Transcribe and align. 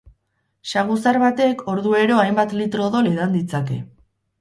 Saguzar 0.73 1.19
batek 1.25 1.63
orduero 1.75 2.19
hainbat 2.25 2.59
litro 2.65 2.91
odol 2.91 3.15
edan 3.15 3.41
ditzake. 3.41 3.83